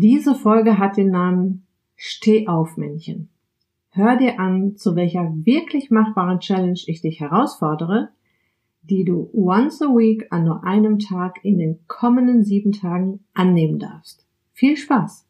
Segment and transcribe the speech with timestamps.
[0.00, 1.66] Diese Folge hat den Namen
[1.96, 3.30] Steh auf Männchen.
[3.90, 8.10] Hör dir an, zu welcher wirklich machbaren Challenge ich dich herausfordere,
[8.82, 13.80] die du once a week an nur einem Tag in den kommenden sieben Tagen annehmen
[13.80, 14.24] darfst.
[14.52, 15.26] Viel Spaß!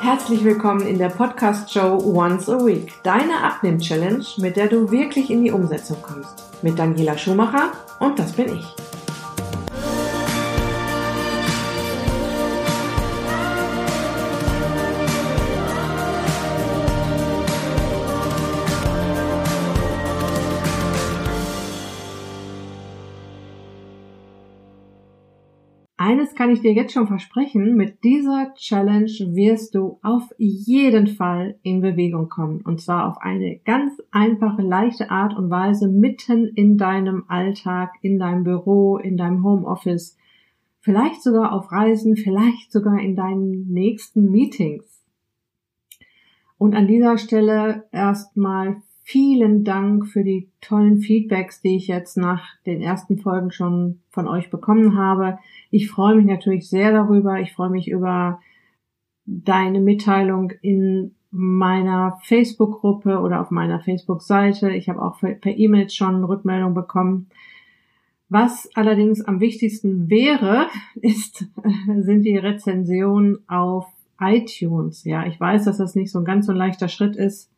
[0.00, 5.44] Herzlich willkommen in der Podcast-Show Once a Week, deine Abnehm-Challenge, mit der du wirklich in
[5.44, 6.62] die Umsetzung kommst.
[6.62, 8.79] Mit Daniela Schumacher und das bin ich.
[26.10, 31.54] Eines kann ich dir jetzt schon versprechen, mit dieser Challenge wirst du auf jeden Fall
[31.62, 32.62] in Bewegung kommen.
[32.62, 38.18] Und zwar auf eine ganz einfache, leichte Art und Weise mitten in deinem Alltag, in
[38.18, 40.16] deinem Büro, in deinem Homeoffice,
[40.80, 45.04] vielleicht sogar auf Reisen, vielleicht sogar in deinen nächsten Meetings.
[46.58, 52.46] Und an dieser Stelle erstmal vielen Dank für die tollen Feedbacks, die ich jetzt nach
[52.64, 55.40] den ersten Folgen schon von euch bekommen habe.
[55.72, 57.40] Ich freue mich natürlich sehr darüber.
[57.40, 58.40] Ich freue mich über
[59.26, 64.70] deine Mitteilung in meiner Facebook-Gruppe oder auf meiner Facebook-Seite.
[64.70, 67.30] Ich habe auch per E-Mail schon Rückmeldung bekommen.
[68.28, 71.46] Was allerdings am wichtigsten wäre, ist,
[71.98, 73.86] sind die Rezensionen auf
[74.20, 75.02] iTunes.
[75.02, 77.50] Ja, ich weiß, dass das nicht so ein ganz so leichter Schritt ist,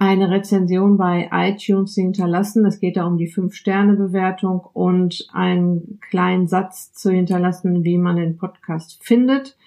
[0.00, 2.64] eine Rezension bei iTunes zu hinterlassen.
[2.64, 8.38] Es geht da um die Fünf-Sterne-Bewertung und einen kleinen Satz zu hinterlassen, wie man den
[8.38, 9.58] Podcast findet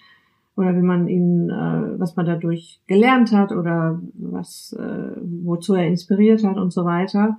[0.55, 5.85] oder wie man ihn, äh, was man dadurch gelernt hat oder was, äh, wozu er
[5.85, 7.37] inspiriert hat und so weiter.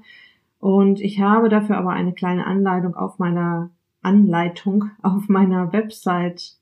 [0.61, 3.71] Und ich habe dafür aber eine kleine Anleitung auf meiner
[4.03, 6.59] Anleitung auf meiner Website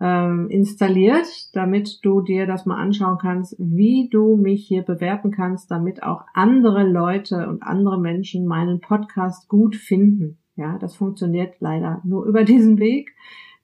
[0.00, 5.70] ähm, installiert, damit du dir das mal anschauen kannst, wie du mich hier bewerten kannst,
[5.70, 10.38] damit auch andere Leute und andere Menschen meinen Podcast gut finden.
[10.56, 13.14] Ja, das funktioniert leider nur über diesen Weg,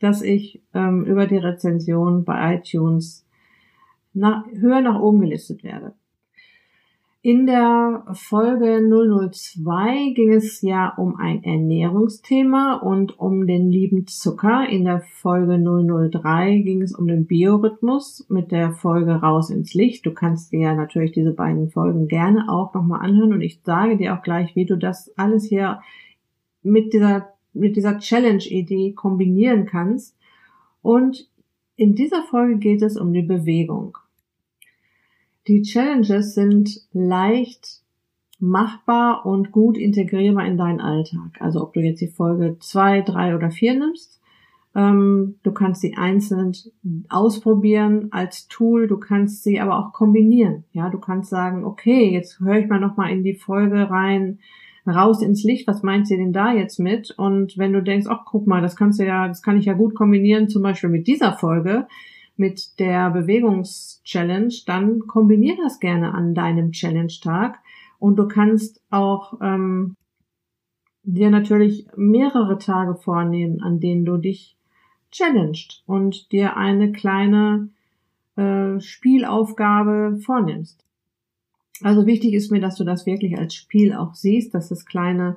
[0.01, 3.27] dass ich ähm, über die Rezension bei iTunes
[4.13, 5.95] nach, höher nach oben gelistet werde.
[7.27, 14.69] In der Folge 002 ging es ja um ein Ernährungsthema und um den lieben Zucker.
[14.69, 20.05] In der Folge 003 ging es um den Biorhythmus mit der Folge Raus ins Licht.
[20.05, 23.97] Du kannst dir ja natürlich diese beiden Folgen gerne auch nochmal anhören und ich sage
[23.97, 25.81] dir auch gleich, wie du das alles hier
[26.63, 30.15] mit dieser, mit dieser Challenge-Idee kombinieren kannst.
[30.83, 31.27] Und
[31.77, 33.97] in dieser Folge geht es um die Bewegung.
[35.47, 37.83] Die Challenges sind leicht
[38.41, 41.41] machbar und gut integrierbar in deinen Alltag.
[41.41, 44.21] Also ob du jetzt die Folge zwei, drei oder vier nimmst,
[44.75, 46.53] ähm, du kannst sie einzeln
[47.09, 50.65] ausprobieren als Tool, du kannst sie aber auch kombinieren.
[50.73, 54.41] Ja, du kannst sagen, okay, jetzt höre ich mal noch mal in die Folge rein,
[54.87, 57.11] raus ins Licht, was meint sie denn da jetzt mit?
[57.17, 59.75] Und wenn du denkst, ach guck mal, das kannst du ja, das kann ich ja
[59.75, 61.87] gut kombinieren, zum Beispiel mit dieser Folge,
[62.37, 67.59] mit der Bewegungschallenge, dann kombinier das gerne an deinem Challenge-Tag
[67.99, 69.97] und du kannst auch ähm,
[71.05, 74.57] dir natürlich mehrere Tage vornehmen, an denen du dich
[75.11, 77.69] challenged und dir eine kleine
[78.37, 80.85] äh, Spielaufgabe vornimmst.
[81.83, 85.37] Also wichtig ist mir, dass du das wirklich als Spiel auch siehst, dass es kleine,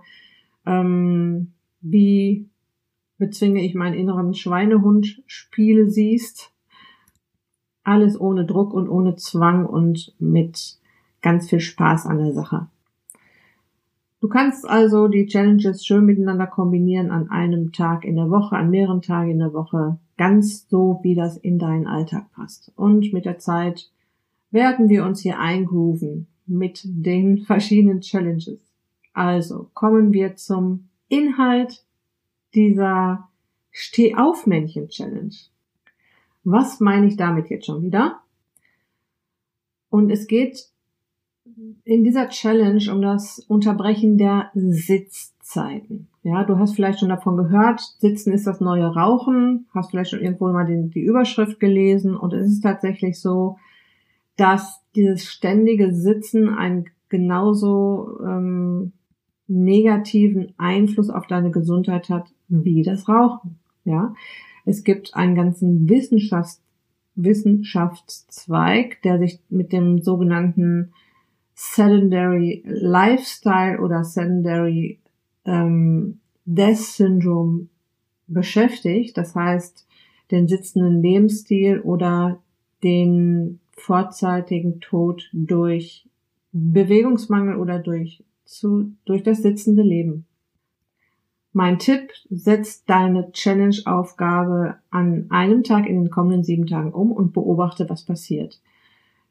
[0.65, 2.47] ähm, wie
[3.17, 6.51] bezwinge ich meinen inneren Schweinehund Spiele siehst,
[7.87, 10.77] alles ohne Druck und ohne Zwang und mit
[11.21, 12.67] ganz viel Spaß an der Sache.
[14.19, 18.71] Du kannst also die Challenges schön miteinander kombinieren an einem Tag in der Woche, an
[18.71, 22.71] mehreren Tagen in der Woche, ganz so, wie das in deinen Alltag passt.
[22.75, 23.91] Und mit der Zeit
[24.51, 28.59] werden wir uns hier eingrooven mit den verschiedenen Challenges.
[29.13, 31.85] Also kommen wir zum Inhalt
[32.53, 33.29] dieser
[33.71, 35.35] Steh-auf-Männchen-Challenge.
[36.49, 38.21] Was meine ich damit jetzt schon wieder?
[39.89, 40.69] Und es geht
[41.83, 46.07] in dieser Challenge um das Unterbrechen der Sitzzeiten.
[46.23, 50.21] Ja, du hast vielleicht schon davon gehört, Sitzen ist das neue Rauchen, hast vielleicht schon
[50.21, 53.57] irgendwo mal die, die Überschrift gelesen und es ist tatsächlich so,
[54.37, 58.93] dass dieses ständige Sitzen einen genauso ähm,
[59.47, 63.59] negativen Einfluss auf deine Gesundheit hat wie das Rauchen.
[63.83, 64.13] Ja,
[64.67, 66.61] es gibt einen ganzen Wissenschafts
[67.19, 70.91] Wissenschaftszweig, der sich mit dem sogenannten
[71.55, 74.99] Sedentary Lifestyle oder Sedentary
[75.45, 77.67] ähm, Death Syndrome
[78.27, 79.87] beschäftigt, das heißt
[80.29, 82.39] den sitzenden Lebensstil oder
[82.83, 86.05] den vorzeitigen Tod durch
[86.51, 90.25] Bewegungsmangel oder durch, zu, durch das sitzende Leben.
[91.53, 97.33] Mein Tipp, setz deine Challenge-Aufgabe an einem Tag in den kommenden sieben Tagen um und
[97.33, 98.59] beobachte, was passiert.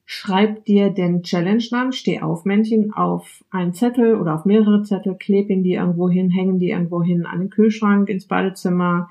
[0.04, 5.50] Schreib dir den Challenge-Namen, steh auf Männchen, auf einen Zettel oder auf mehrere Zettel, kleb
[5.50, 9.10] ihn dir irgendwo hin, hängen die irgendwo hin, an den Kühlschrank, ins Badezimmer,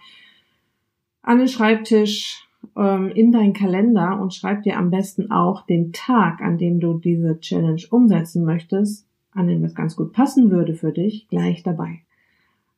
[1.21, 2.47] an den Schreibtisch,
[2.77, 6.97] ähm, in deinen Kalender und schreib dir am besten auch den Tag, an dem du
[6.97, 12.04] diese Challenge umsetzen möchtest, an dem das ganz gut passen würde für dich, gleich dabei.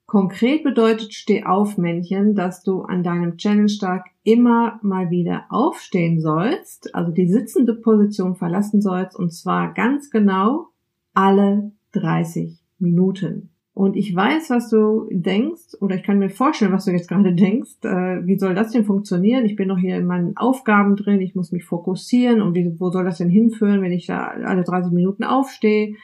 [0.07, 6.95] Konkret bedeutet Steh auf Männchen, dass du an deinem Challenge-Tag immer mal wieder aufstehen sollst,
[6.95, 10.69] also die sitzende Position verlassen sollst und zwar ganz genau
[11.13, 13.50] alle 30 Minuten.
[13.74, 17.36] Und ich weiß, was du denkst, oder ich kann mir vorstellen, was du jetzt gerade
[17.36, 17.83] denkst.
[17.83, 19.44] Äh, wie soll das denn funktionieren?
[19.45, 22.92] Ich bin noch hier in meinen Aufgaben drin, ich muss mich fokussieren und wie, wo
[22.92, 25.95] soll das denn hinführen, wenn ich da alle 30 Minuten aufstehe?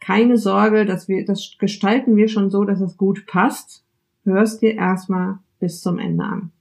[0.00, 3.84] Keine Sorge, dass wir, das gestalten wir schon so, dass es gut passt.
[4.24, 6.52] Hörst dir erstmal bis zum Ende an.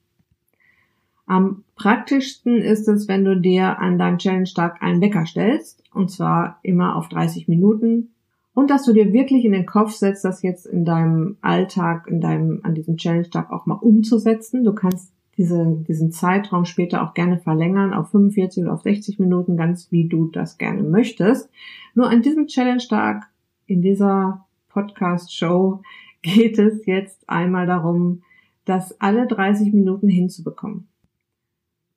[1.25, 6.59] Am praktischsten ist es, wenn du dir an deinem Challenge-Tag einen Wecker stellst, und zwar
[6.63, 8.09] immer auf 30 Minuten,
[8.53, 12.19] und dass du dir wirklich in den Kopf setzt, das jetzt in deinem Alltag, in
[12.19, 14.63] deinem, an diesem Challenge-Tag auch mal umzusetzen.
[14.63, 19.55] Du kannst diese, diesen Zeitraum später auch gerne verlängern auf 45 oder auf 60 Minuten,
[19.55, 21.49] ganz wie du das gerne möchtest.
[21.95, 23.25] Nur an diesem Challenge-Tag,
[23.65, 25.81] in dieser Podcast-Show,
[26.21, 28.21] geht es jetzt einmal darum,
[28.65, 30.89] das alle 30 Minuten hinzubekommen.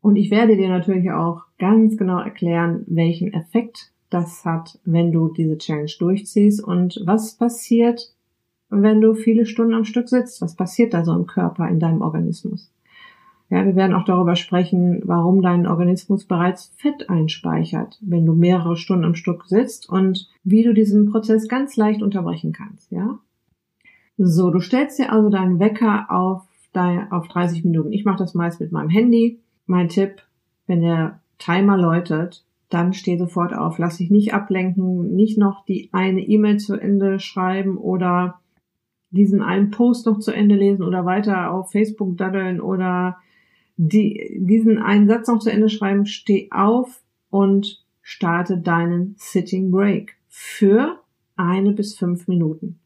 [0.00, 5.32] Und ich werde dir natürlich auch ganz genau erklären, welchen Effekt das hat, wenn du
[5.32, 8.14] diese Challenge durchziehst und was passiert,
[8.70, 10.40] wenn du viele Stunden am Stück sitzt.
[10.42, 12.70] Was passiert da so im Körper, in deinem Organismus?
[13.52, 18.78] Ja, wir werden auch darüber sprechen, warum dein Organismus bereits Fett einspeichert, wenn du mehrere
[18.78, 23.18] Stunden am Stück sitzt und wie du diesen Prozess ganz leicht unterbrechen kannst, ja?
[24.16, 27.92] So, du stellst dir also deinen Wecker auf, dein, auf 30 Minuten.
[27.92, 29.38] Ich mache das meist mit meinem Handy.
[29.66, 30.22] Mein Tipp,
[30.66, 33.76] wenn der Timer läutet, dann steh sofort auf.
[33.76, 38.40] Lass dich nicht ablenken, nicht noch die eine E-Mail zu Ende schreiben oder
[39.10, 43.18] diesen einen Post noch zu Ende lesen oder weiter auf Facebook daddeln oder
[43.76, 50.16] die, diesen einen Satz noch zu Ende schreiben, steh auf und starte deinen Sitting Break
[50.28, 51.00] für
[51.36, 52.78] eine bis fünf Minuten.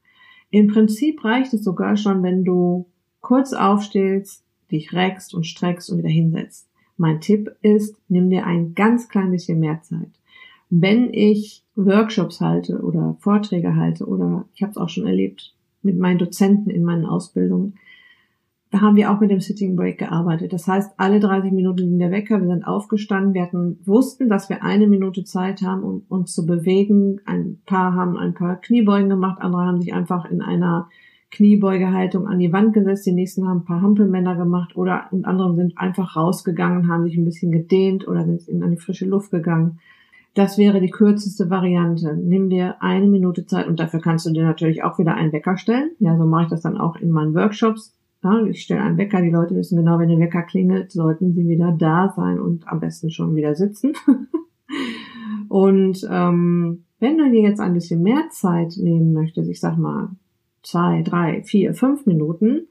[0.51, 2.87] Im Prinzip reicht es sogar schon, wenn du
[3.21, 6.69] kurz aufstehst, dich reckst und streckst und wieder hinsetzt.
[6.97, 10.11] Mein Tipp ist, nimm dir ein ganz klein bisschen mehr Zeit.
[10.71, 15.99] Wenn ich Workshops halte oder Vorträge halte oder ich habe es auch schon erlebt mit
[15.99, 17.75] meinen Dozenten in meinen Ausbildungen,
[18.73, 20.53] haben wir auch mit dem Sitting Break gearbeitet.
[20.53, 24.49] Das heißt, alle 30 Minuten ging der Wecker, wir sind aufgestanden, wir hatten, wussten, dass
[24.49, 27.21] wir eine Minute Zeit haben, um uns zu bewegen.
[27.27, 30.89] Ein paar haben ein paar Kniebeugen gemacht, andere haben sich einfach in einer
[31.31, 35.55] Kniebeugehaltung an die Wand gesetzt, die nächsten haben ein paar Hampelmänner gemacht oder und andere
[35.55, 39.79] sind einfach rausgegangen, haben sich ein bisschen gedehnt oder sind in eine frische Luft gegangen.
[40.35, 42.15] Das wäre die kürzeste Variante.
[42.15, 45.57] Nimm dir eine Minute Zeit und dafür kannst du dir natürlich auch wieder einen Wecker
[45.57, 45.93] stellen.
[45.99, 49.21] Ja, so mache ich das dann auch in meinen Workshops ja, ich stelle einen Wecker,
[49.23, 52.81] die Leute wissen genau, wenn der Wecker klingelt, sollten sie wieder da sein und am
[52.81, 53.93] besten schon wieder sitzen.
[55.49, 60.11] und ähm, wenn du dir jetzt ein bisschen mehr Zeit nehmen möchtest, ich sag mal
[60.63, 62.69] zwei, drei, vier, fünf Minuten,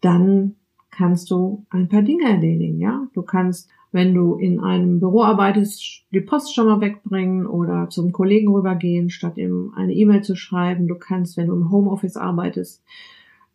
[0.00, 0.56] dann
[0.90, 3.06] kannst du ein paar Dinge erledigen, ja.
[3.12, 8.10] Du kannst, wenn du in einem Büro arbeitest, die Post schon mal wegbringen oder zum
[8.10, 10.88] Kollegen rübergehen, statt ihm eine E-Mail zu schreiben.
[10.88, 12.82] Du kannst, wenn du im Homeoffice arbeitest,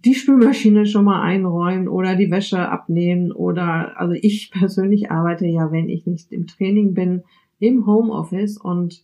[0.06, 5.72] die Spülmaschine schon mal einräumen oder die Wäsche abnehmen oder, also ich persönlich arbeite ja,
[5.72, 7.24] wenn ich nicht im Training bin,
[7.60, 9.04] im Homeoffice und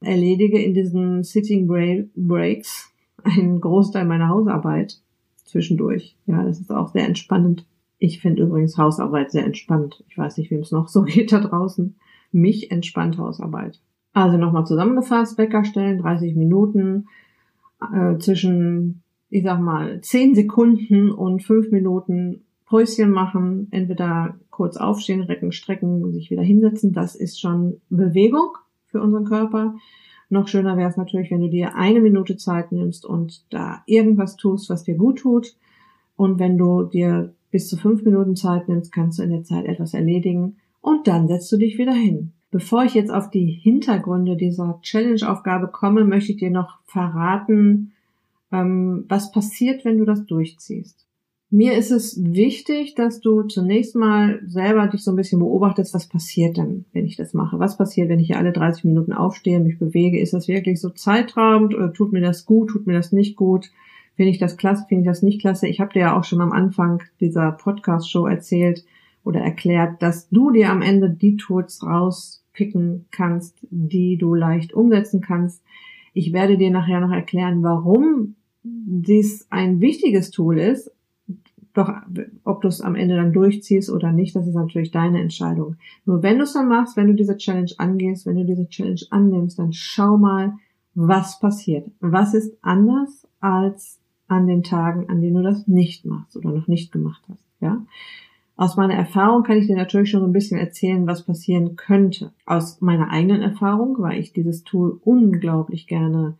[0.00, 1.66] erledige in diesen Sitting
[2.14, 5.00] Breaks einen Großteil meiner Hausarbeit
[5.44, 6.16] zwischendurch.
[6.26, 7.66] Ja, das ist auch sehr entspannend.
[7.98, 10.04] Ich finde übrigens Hausarbeit sehr entspannt.
[10.08, 11.96] Ich weiß nicht, wem es noch so geht da draußen.
[12.32, 13.80] Mich entspannt Hausarbeit.
[14.12, 17.06] Also nochmal zusammengefasst, Wecker stellen, 30 Minuten,
[17.92, 25.22] äh, zwischen ich sag mal, zehn Sekunden und fünf Minuten Päuschen machen, entweder kurz aufstehen,
[25.22, 26.92] recken, strecken, sich wieder hinsetzen.
[26.92, 29.74] Das ist schon Bewegung für unseren Körper.
[30.30, 34.36] Noch schöner wäre es natürlich, wenn du dir eine Minute Zeit nimmst und da irgendwas
[34.36, 35.56] tust, was dir gut tut.
[36.16, 39.66] Und wenn du dir bis zu fünf Minuten Zeit nimmst, kannst du in der Zeit
[39.66, 42.32] etwas erledigen und dann setzt du dich wieder hin.
[42.50, 47.93] Bevor ich jetzt auf die Hintergründe dieser Challenge-Aufgabe komme, möchte ich dir noch verraten,
[48.54, 51.04] ähm, was passiert, wenn du das durchziehst.
[51.50, 56.08] Mir ist es wichtig, dass du zunächst mal selber dich so ein bisschen beobachtest, was
[56.08, 57.58] passiert denn, wenn ich das mache?
[57.60, 60.18] Was passiert, wenn ich hier alle 30 Minuten aufstehe, mich bewege?
[60.18, 63.70] Ist das wirklich so zeitraubend oder tut mir das gut, tut mir das nicht gut?
[64.16, 65.68] Finde ich das klasse, finde ich das nicht klasse?
[65.68, 68.84] Ich habe dir ja auch schon am Anfang dieser Podcast-Show erzählt
[69.22, 75.20] oder erklärt, dass du dir am Ende die Tools rauspicken kannst, die du leicht umsetzen
[75.20, 75.62] kannst.
[76.14, 80.90] Ich werde dir nachher noch erklären, warum dies ein wichtiges Tool ist,
[81.74, 81.92] doch,
[82.44, 85.76] ob du es am Ende dann durchziehst oder nicht, das ist natürlich deine Entscheidung.
[86.06, 89.00] Nur wenn du es dann machst, wenn du diese Challenge angehst, wenn du diese Challenge
[89.10, 90.54] annimmst, dann schau mal,
[90.94, 91.90] was passiert.
[92.00, 96.68] Was ist anders als an den Tagen, an denen du das nicht machst oder noch
[96.68, 97.84] nicht gemacht hast, ja?
[98.56, 102.32] Aus meiner Erfahrung kann ich dir natürlich schon so ein bisschen erzählen, was passieren könnte.
[102.46, 106.36] Aus meiner eigenen Erfahrung, weil ich dieses Tool unglaublich gerne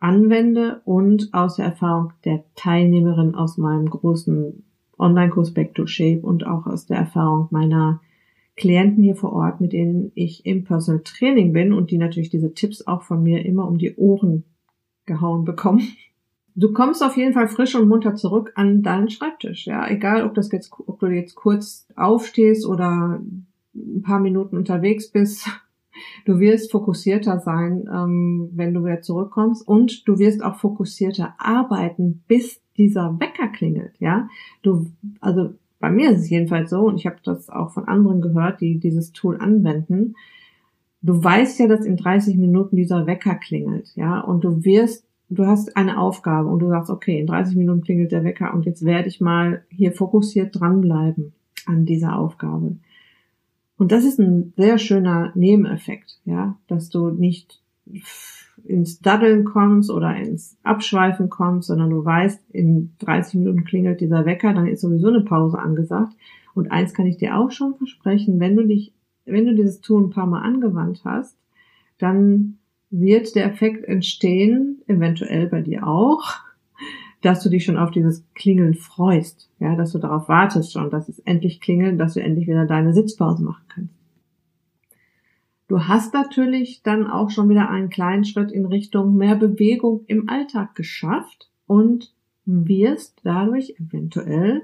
[0.00, 4.64] anwende und aus der Erfahrung der Teilnehmerin aus meinem großen
[4.98, 8.00] Online-Kurs Back to Shape und auch aus der Erfahrung meiner
[8.56, 12.52] Klienten hier vor Ort, mit denen ich im Personal Training bin und die natürlich diese
[12.52, 14.44] Tipps auch von mir immer um die Ohren
[15.06, 15.82] gehauen bekommen.
[16.56, 19.66] Du kommst auf jeden Fall frisch und munter zurück an deinen Schreibtisch.
[19.66, 23.22] Ja, egal, ob das jetzt, ob du jetzt kurz aufstehst oder
[23.74, 25.48] ein paar Minuten unterwegs bist
[26.24, 32.22] Du wirst fokussierter sein, ähm, wenn du wieder zurückkommst und du wirst auch fokussierter arbeiten,
[32.28, 33.92] bis dieser Wecker klingelt.
[33.98, 34.28] Ja,
[34.62, 34.86] du,
[35.20, 38.60] also bei mir ist es jedenfalls so und ich habe das auch von anderen gehört,
[38.60, 40.14] die dieses Tool anwenden.
[41.02, 45.46] Du weißt ja, dass in 30 Minuten dieser Wecker klingelt, ja, und du wirst du
[45.46, 48.84] hast eine Aufgabe und du sagst, okay, in 30 Minuten klingelt der Wecker und jetzt
[48.84, 51.32] werde ich mal hier fokussiert dranbleiben
[51.66, 52.76] an dieser Aufgabe.
[53.80, 57.62] Und das ist ein sehr schöner Nebeneffekt, ja, dass du nicht
[58.62, 64.26] ins Daddeln kommst oder ins Abschweifen kommst, sondern du weißt, in 30 Minuten klingelt dieser
[64.26, 66.12] Wecker, dann ist sowieso eine Pause angesagt.
[66.54, 68.92] Und eins kann ich dir auch schon versprechen, wenn du dich,
[69.24, 71.38] wenn du dieses Tool ein paar Mal angewandt hast,
[71.96, 72.58] dann
[72.90, 76.34] wird der Effekt entstehen, eventuell bei dir auch,
[77.22, 81.08] dass du dich schon auf dieses Klingeln freust, ja, dass du darauf wartest schon, dass
[81.08, 83.94] es endlich klingelt, dass du endlich wieder deine Sitzpause machen kannst.
[85.68, 90.28] Du hast natürlich dann auch schon wieder einen kleinen Schritt in Richtung mehr Bewegung im
[90.28, 92.12] Alltag geschafft und
[92.44, 94.62] wirst dadurch eventuell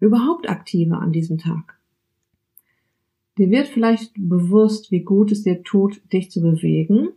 [0.00, 1.78] überhaupt aktiver an diesem Tag.
[3.38, 7.08] Dir wird vielleicht bewusst, wie gut es dir tut, dich zu bewegen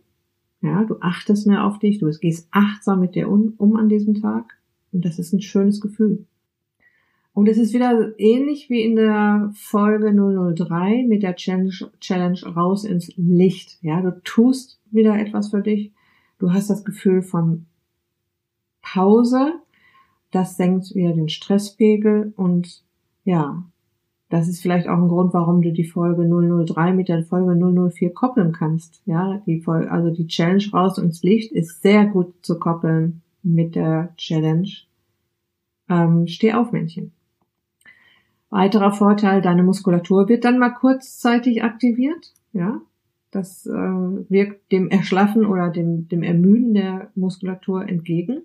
[0.60, 4.14] ja, du achtest mehr auf dich, du gehst achtsam mit dir um, um an diesem
[4.14, 4.58] Tag.
[4.92, 6.26] Und das ist ein schönes Gefühl.
[7.36, 11.70] Und es ist wieder ähnlich wie in der Folge 003 mit der Challenge,
[12.00, 13.76] Challenge raus ins Licht.
[13.82, 15.92] Ja, du tust wieder etwas für dich.
[16.38, 17.66] Du hast das Gefühl von
[18.80, 19.52] Pause.
[20.30, 22.82] Das senkt wieder den Stresspegel und
[23.24, 23.64] ja,
[24.28, 28.12] das ist vielleicht auch ein Grund, warum du die Folge 003 mit der Folge 004
[28.12, 29.00] koppeln kannst.
[29.06, 33.76] Ja, die Folge, also die Challenge raus ins Licht ist sehr gut zu koppeln mit
[33.76, 34.68] der Challenge.
[35.88, 37.12] Ähm, steh auf, Männchen.
[38.50, 42.32] Weiterer Vorteil, deine Muskulatur wird dann mal kurzzeitig aktiviert.
[42.52, 42.80] Ja,
[43.30, 48.42] das äh, wirkt dem Erschlaffen oder dem, dem Ermüden der Muskulatur entgegen.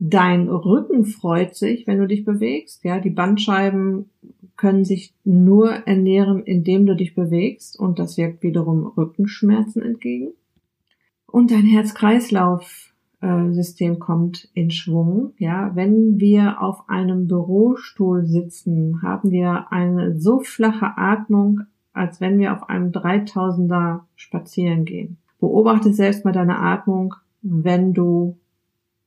[0.00, 2.84] Dein Rücken freut sich, wenn du dich bewegst.
[2.84, 4.08] Ja, die Bandscheiben
[4.56, 10.30] können sich nur ernähren, indem du dich bewegst und das wirkt wiederum Rückenschmerzen entgegen.
[11.26, 15.32] Und dein Herz-Kreislauf-System kommt in Schwung.
[15.38, 21.62] Ja, wenn wir auf einem Bürostuhl sitzen, haben wir eine so flache Atmung,
[21.92, 25.16] als wenn wir auf einem 3000er spazieren gehen.
[25.40, 28.36] Beobachte selbst mal deine Atmung, wenn du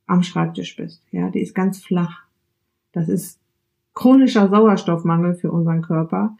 [0.06, 1.02] am Schreibtisch bist.
[1.10, 2.22] Ja, die ist ganz flach.
[2.92, 3.40] Das ist
[3.94, 6.36] chronischer Sauerstoffmangel für unseren Körper.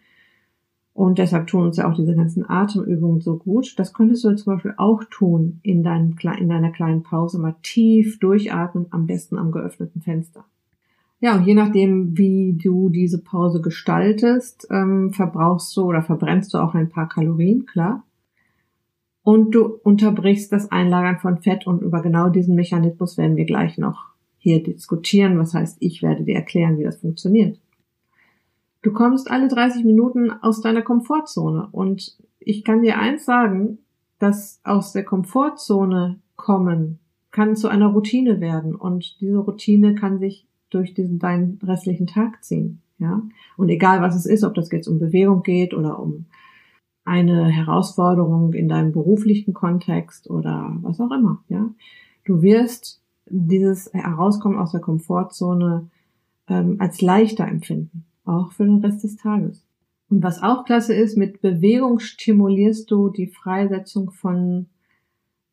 [0.94, 3.78] Und deshalb tun uns ja auch diese ganzen Atemübungen so gut.
[3.78, 7.38] Das könntest du zum Beispiel auch tun in, deinem, in deiner kleinen Pause.
[7.38, 10.44] Mal tief durchatmen, am besten am geöffneten Fenster.
[11.20, 16.58] Ja, und je nachdem, wie du diese Pause gestaltest, ähm, verbrauchst du oder verbrennst du
[16.58, 18.02] auch ein paar Kalorien, klar.
[19.24, 23.78] Und du unterbrichst das Einlagern von Fett und über genau diesen Mechanismus werden wir gleich
[23.78, 25.38] noch hier diskutieren.
[25.38, 27.58] Was heißt, ich werde dir erklären, wie das funktioniert.
[28.82, 33.78] Du kommst alle 30 Minuten aus deiner Komfortzone und ich kann dir eins sagen,
[34.18, 36.98] dass aus der Komfortzone kommen
[37.30, 42.42] kann zu einer Routine werden und diese Routine kann sich durch diesen deinen restlichen Tag
[42.44, 43.22] ziehen, ja.
[43.56, 46.26] Und egal was es ist, ob das jetzt um Bewegung geht oder um
[47.04, 51.68] eine Herausforderung in deinem beruflichen Kontext oder was auch immer, ja.
[52.24, 55.88] Du wirst dieses Herauskommen aus der Komfortzone
[56.48, 59.64] ähm, als leichter empfinden, auch für den Rest des Tages.
[60.08, 64.66] Und was auch klasse ist, mit Bewegung stimulierst du die Freisetzung von,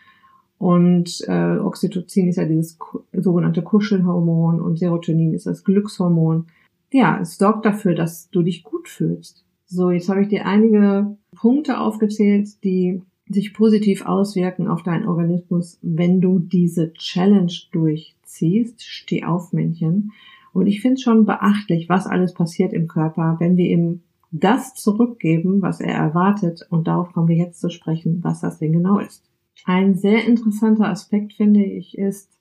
[0.64, 2.78] Und äh, Oxytocin ist ja dieses
[3.12, 6.46] sogenannte Kuschelhormon und Serotonin ist das Glückshormon.
[6.90, 9.44] Ja, es sorgt dafür, dass du dich gut fühlst.
[9.66, 15.78] So, jetzt habe ich dir einige Punkte aufgezählt, die sich positiv auswirken auf deinen Organismus,
[15.82, 18.82] wenn du diese Challenge durchziehst.
[18.82, 20.12] Steh auf, Männchen.
[20.54, 24.72] Und ich finde es schon beachtlich, was alles passiert im Körper, wenn wir ihm das
[24.72, 26.66] zurückgeben, was er erwartet.
[26.70, 29.28] Und darauf kommen wir jetzt zu sprechen, was das denn genau ist.
[29.64, 32.38] Ein sehr interessanter Aspekt, finde ich, ist,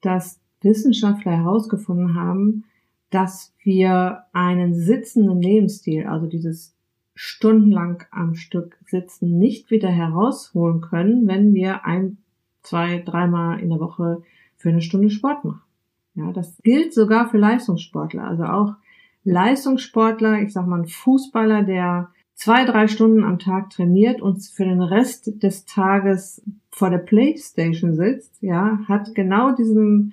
[0.00, 2.64] dass Wissenschaftler herausgefunden haben,
[3.10, 6.74] dass wir einen sitzenden Lebensstil, also dieses
[7.14, 12.18] stundenlang am Stück sitzen, nicht wieder herausholen können, wenn wir ein,
[12.62, 14.22] zwei, dreimal in der Woche
[14.56, 15.62] für eine Stunde Sport machen.
[16.14, 18.24] Ja, das gilt sogar für Leistungssportler.
[18.24, 18.74] Also auch
[19.24, 24.64] Leistungssportler, ich sag mal ein Fußballer, der zwei, drei Stunden am Tag trainiert und für
[24.64, 30.12] den Rest des Tages vor der Playstation sitzt, ja, hat genau diesen,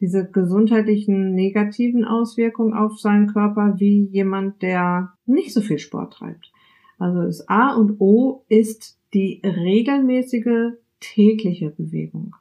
[0.00, 6.52] diese gesundheitlichen negativen Auswirkungen auf seinen Körper wie jemand, der nicht so viel Sport treibt.
[6.98, 12.36] Also das A und O ist die regelmäßige tägliche Bewegung.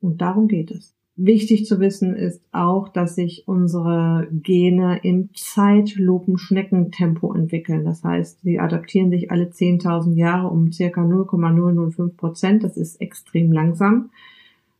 [0.00, 0.94] Und darum geht es.
[1.16, 7.84] Wichtig zu wissen ist auch, dass sich unsere Gene im Zeitlupen-Schneckentempo entwickeln.
[7.84, 12.64] Das heißt, sie adaptieren sich alle 10.000 Jahre um circa 0,005 Prozent.
[12.64, 14.10] Das ist extrem langsam.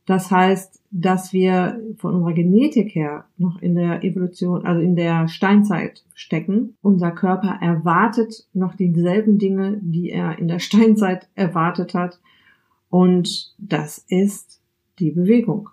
[0.06, 5.28] Das heißt, dass wir von unserer Genetik her noch in der Evolution, also in der
[5.28, 6.74] Steinzeit stecken.
[6.80, 12.18] Unser Körper erwartet noch dieselben Dinge, die er in der Steinzeit erwartet hat.
[12.88, 14.60] Und das ist
[14.98, 15.68] die Bewegung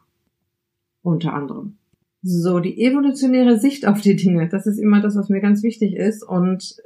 [1.08, 1.78] unter anderem.
[2.22, 5.96] So, die evolutionäre Sicht auf die Dinge, das ist immer das, was mir ganz wichtig
[5.96, 6.24] ist.
[6.24, 6.78] Und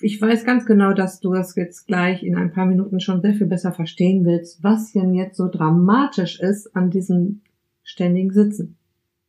[0.00, 3.34] ich weiß ganz genau, dass du das jetzt gleich in ein paar Minuten schon sehr
[3.34, 7.40] viel besser verstehen willst, was denn jetzt so dramatisch ist an diesem
[7.82, 8.76] ständigen Sitzen.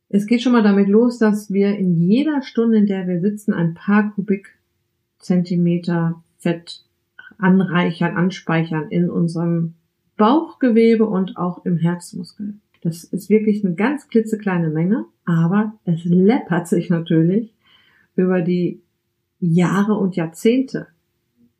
[0.08, 3.52] Es geht schon mal damit los, dass wir in jeder Stunde, in der wir sitzen,
[3.54, 6.84] ein paar Kubikzentimeter Fett
[7.38, 9.74] anreichern, anspeichern in unserem
[10.16, 12.54] Bauchgewebe und auch im Herzmuskel.
[12.82, 17.54] Das ist wirklich eine ganz klitzekleine Menge, aber es läppert sich natürlich
[18.16, 18.82] über die
[19.38, 20.88] Jahre und Jahrzehnte.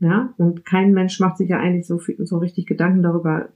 [0.00, 3.50] Ja, und kein Mensch macht sich ja eigentlich so viel, so richtig Gedanken darüber,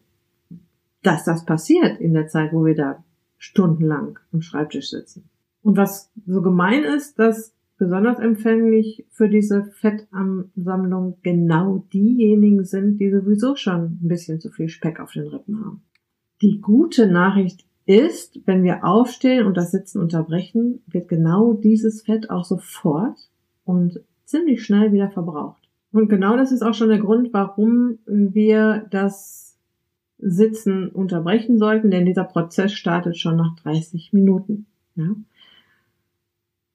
[1.02, 3.04] dass das passiert in der Zeit, wo wir da
[3.36, 5.28] stundenlang am Schreibtisch sitzen.
[5.62, 13.10] Und was so gemein ist, dass besonders empfänglich für diese Fettansammlung genau diejenigen sind, die
[13.10, 15.82] sowieso schon ein bisschen zu viel Speck auf den Rippen haben.
[16.42, 22.30] Die gute Nachricht ist, wenn wir aufstehen und das Sitzen unterbrechen, wird genau dieses Fett
[22.30, 23.16] auch sofort
[23.64, 25.62] und ziemlich schnell wieder verbraucht.
[25.92, 29.56] Und genau das ist auch schon der Grund, warum wir das
[30.18, 34.66] Sitzen unterbrechen sollten, denn dieser Prozess startet schon nach 30 Minuten.
[34.96, 35.14] Ja?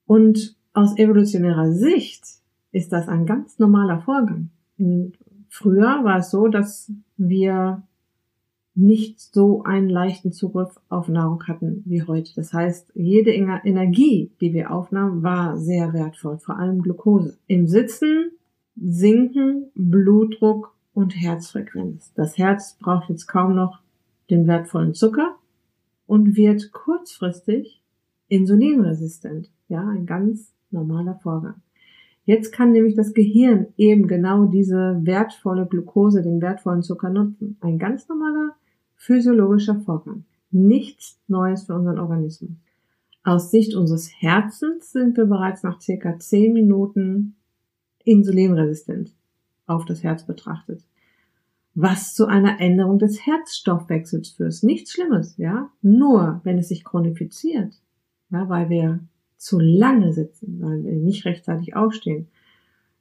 [0.06, 2.24] Und aus evolutionärer Sicht
[2.72, 4.50] ist das ein ganz normaler Vorgang.
[5.48, 7.82] Früher war es so, dass wir
[8.74, 12.32] nicht so einen leichten Zugriff auf Nahrung hatten wie heute.
[12.34, 17.36] Das heißt, jede Energie, die wir aufnahmen, war sehr wertvoll, vor allem Glucose.
[17.46, 18.30] Im Sitzen
[18.76, 22.12] sinken Blutdruck und Herzfrequenz.
[22.14, 23.80] Das Herz braucht jetzt kaum noch
[24.30, 25.36] den wertvollen Zucker
[26.06, 27.82] und wird kurzfristig
[28.28, 29.50] insulinresistent.
[29.68, 31.56] Ja, ein ganz normaler Vorgang.
[32.24, 37.56] Jetzt kann nämlich das Gehirn eben genau diese wertvolle Glucose, den wertvollen Zucker nutzen.
[37.60, 38.54] Ein ganz normaler
[39.02, 40.24] physiologischer Vorgang.
[40.52, 42.50] Nichts Neues für unseren Organismus.
[43.24, 47.34] Aus Sicht unseres Herzens sind wir bereits nach circa 10 Minuten
[48.04, 49.12] insulinresistent
[49.66, 50.84] auf das Herz betrachtet.
[51.74, 54.62] Was zu einer Änderung des Herzstoffwechsels führt.
[54.62, 55.70] Nichts Schlimmes, ja.
[55.80, 57.74] Nur wenn es sich chronifiziert,
[58.30, 59.00] ja, weil wir
[59.36, 62.28] zu lange sitzen, weil wir nicht rechtzeitig aufstehen,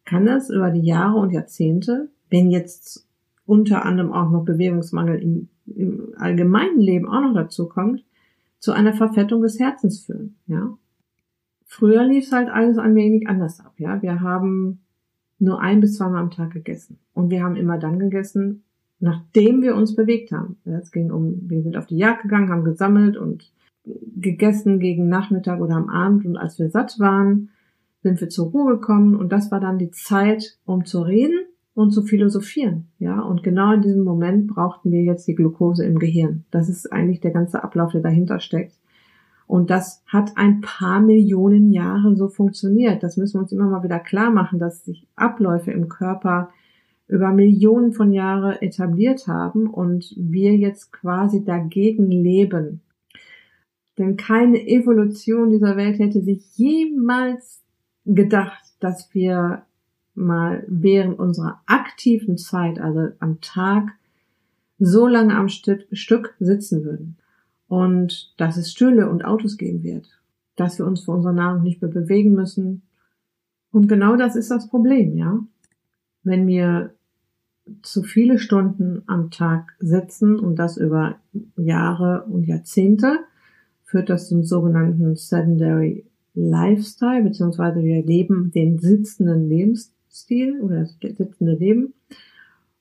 [0.06, 3.08] kann das über die Jahre und Jahrzehnte, wenn jetzt
[3.46, 8.04] unter anderem auch noch Bewegungsmangel im im allgemeinen Leben auch noch dazu kommt,
[8.60, 10.78] zu einer Verfettung des Herzens führen, ja.
[11.66, 14.02] Früher lief es halt alles ein wenig anders ab, ja.
[14.02, 14.82] Wir haben
[15.40, 17.00] nur ein bis zweimal am Tag gegessen.
[17.14, 18.64] Und wir haben immer dann gegessen,
[19.00, 20.58] nachdem wir uns bewegt haben.
[20.66, 23.52] Es ging um, wir sind auf die Jagd gegangen, haben gesammelt und
[23.84, 26.26] gegessen gegen Nachmittag oder am Abend.
[26.26, 27.50] Und als wir satt waren,
[28.04, 29.16] sind wir zur Ruhe gekommen.
[29.16, 31.40] Und das war dann die Zeit, um zu reden
[31.74, 32.88] und zu philosophieren.
[33.00, 36.46] Ja, und genau in diesem Moment brauchten wir jetzt die Glucose im Gehirn.
[36.52, 38.76] Das ist eigentlich der ganze Ablauf, der dahinter steckt.
[39.48, 43.04] Und das hat ein paar Millionen Jahre so funktioniert.
[43.04, 46.50] Das müssen wir uns immer mal wieder klar machen, dass sich Abläufe im Körper
[47.08, 52.82] über Millionen von Jahren etabliert haben und wir jetzt quasi dagegen leben.
[53.98, 57.62] Denn keine Evolution dieser Welt hätte sich jemals
[58.06, 59.64] gedacht, dass wir
[60.14, 63.92] mal während unserer aktiven Zeit, also am Tag,
[64.80, 67.18] so lange am Stück, sitzen würden.
[67.68, 70.10] Und dass es Stühle und Autos geben wird.
[70.56, 72.82] Dass wir uns für unsere Nahrung nicht mehr bewegen müssen.
[73.72, 75.40] Und genau das ist das Problem, ja.
[76.24, 76.94] Wenn wir
[77.84, 81.16] zu viele Stunden am Tag sitzen und das über
[81.56, 83.20] Jahre und Jahrzehnte,
[83.84, 89.50] führt das zum sogenannten Sedentary Lifestyle, beziehungsweise wir leben den sitzenden
[90.12, 91.94] Lebensstil oder das sitzende Leben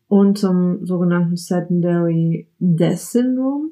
[0.08, 3.70] und zum sogenannten Sedentary Death Syndrome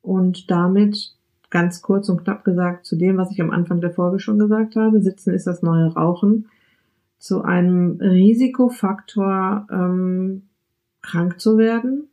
[0.00, 1.14] und damit
[1.50, 4.76] ganz kurz und knapp gesagt zu dem, was ich am Anfang der Folge schon gesagt
[4.76, 6.46] habe, Sitzen ist das neue Rauchen,
[7.18, 10.42] zu einem Risikofaktor, ähm,
[11.02, 12.08] krank zu werden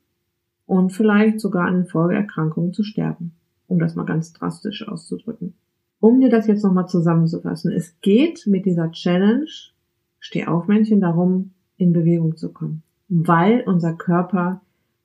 [0.65, 3.33] und vielleicht sogar an Folgeerkrankungen zu sterben,
[3.67, 5.53] um das mal ganz drastisch auszudrücken.
[5.99, 9.47] Um dir das jetzt nochmal zusammenzufassen, es geht mit dieser Challenge,
[10.25, 14.61] steh auf Männchen, darum, in Bewegung zu kommen, weil unser Körper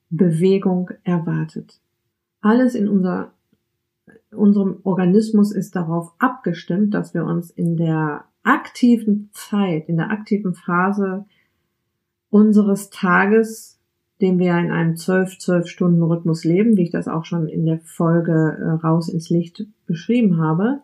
[0.09, 1.78] Bewegung erwartet.
[2.40, 3.33] Alles in unser,
[4.30, 10.54] unserem Organismus ist darauf abgestimmt, dass wir uns in der aktiven Zeit, in der aktiven
[10.54, 11.26] Phase
[12.30, 13.78] unseres Tages,
[14.22, 17.80] den wir in einem 12-12 Stunden Rhythmus leben, wie ich das auch schon in der
[17.80, 20.80] Folge äh, raus ins Licht beschrieben habe,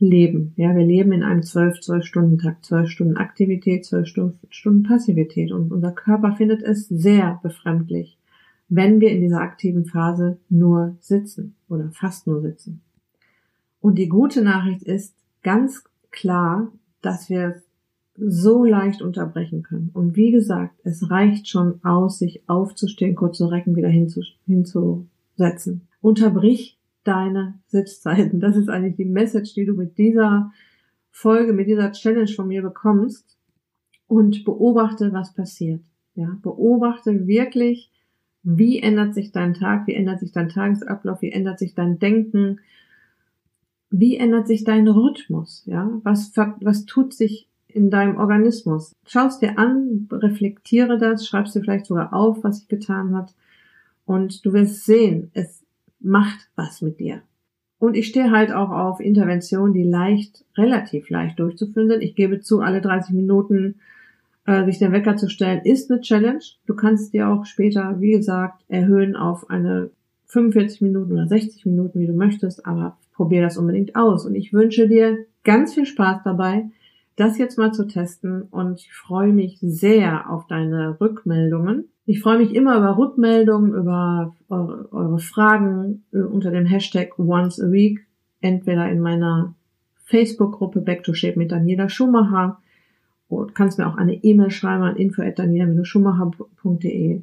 [0.00, 0.54] leben.
[0.56, 5.70] Ja, wir leben in einem 12-12 Stunden Tag, 12 Stunden Aktivität, 12 Stunden Passivität und
[5.70, 8.18] unser Körper findet es sehr befremdlich,
[8.68, 12.80] wenn wir in dieser aktiven Phase nur sitzen oder fast nur sitzen.
[13.80, 17.62] Und die gute Nachricht ist ganz klar, dass wir
[18.16, 19.90] so leicht unterbrechen können.
[19.94, 25.08] Und wie gesagt, es reicht schon aus, sich aufzustehen, kurz zu recken, wieder hinzusetzen.
[26.02, 28.40] Unterbrich deine Sitzzeiten.
[28.40, 30.52] Das ist eigentlich die Message, die du mit dieser
[31.10, 33.36] Folge, mit dieser Challenge von mir bekommst.
[34.06, 35.82] Und beobachte, was passiert.
[36.16, 37.92] Ja, beobachte wirklich,
[38.42, 39.86] wie ändert sich dein Tag?
[39.86, 41.22] Wie ändert sich dein Tagesablauf?
[41.22, 42.60] Wie ändert sich dein Denken?
[43.90, 45.64] Wie ändert sich dein Rhythmus?
[45.66, 48.92] Ja, was, was tut sich in deinem Organismus?
[49.06, 53.34] Schau es dir an, reflektiere das, schreibst dir vielleicht sogar auf, was sich getan hat.
[54.06, 55.59] Und du wirst sehen, es
[56.00, 57.22] macht was mit dir.
[57.78, 62.02] Und ich stehe halt auch auf Interventionen, die leicht, relativ leicht durchzuführen sind.
[62.02, 63.76] Ich gebe zu, alle 30 Minuten
[64.46, 66.42] äh, sich den Wecker zu stellen, ist eine Challenge.
[66.66, 69.90] Du kannst dir auch später, wie gesagt, erhöhen auf eine
[70.26, 74.26] 45 Minuten oder 60 Minuten, wie du möchtest, aber probier das unbedingt aus.
[74.26, 76.70] Und ich wünsche dir ganz viel Spaß dabei,
[77.16, 81.88] das jetzt mal zu testen und ich freue mich sehr auf deine Rückmeldungen.
[82.10, 87.60] Ich freue mich immer über Rückmeldungen, über eure, eure Fragen äh, unter dem Hashtag once
[87.60, 88.04] a week,
[88.40, 89.54] entweder in meiner
[90.06, 92.60] Facebook-Gruppe Back to Shape mit Daniela Schumacher
[93.28, 97.22] und kannst mir auch eine E-Mail schreiben an info@daniela-schumacher.de.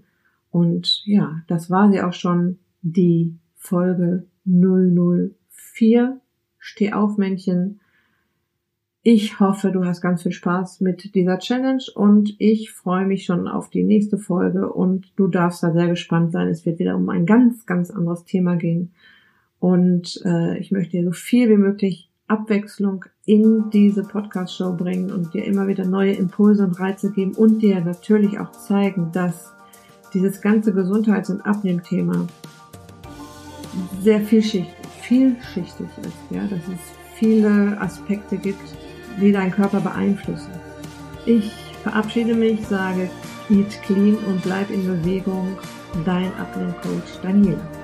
[0.51, 6.21] Und ja, das war sie auch schon, die Folge 004.
[6.59, 7.81] Steh auf, Männchen.
[9.09, 13.47] Ich hoffe, du hast ganz viel Spaß mit dieser Challenge und ich freue mich schon
[13.47, 16.49] auf die nächste Folge und du darfst da sehr gespannt sein.
[16.49, 18.91] Es wird wieder um ein ganz, ganz anderes Thema gehen.
[19.59, 25.33] Und äh, ich möchte dir so viel wie möglich Abwechslung in diese Podcast-Show bringen und
[25.33, 29.53] dir immer wieder neue Impulse und Reize geben und dir natürlich auch zeigen, dass
[30.13, 32.27] dieses ganze Gesundheits- und Abnehmthema
[34.01, 36.81] sehr vielschichtig, vielschichtig ist, ja, dass es
[37.17, 38.59] viele Aspekte gibt,
[39.17, 40.51] die deinen Körper beeinflussen.
[41.25, 41.51] Ich
[41.83, 43.09] verabschiede mich, sage,
[43.49, 45.57] eat clean und bleib in Bewegung.
[46.05, 47.76] Dein Abnehmcoach Daniela.